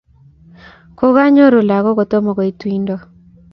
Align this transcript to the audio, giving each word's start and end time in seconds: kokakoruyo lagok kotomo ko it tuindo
kokakoruyo 0.97 1.61
lagok 1.69 1.95
kotomo 1.99 2.29
ko 2.37 2.41
it 2.49 2.55
tuindo 2.59 2.95